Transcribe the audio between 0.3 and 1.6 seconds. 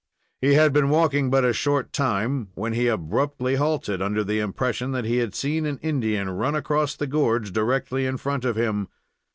He had been walking but a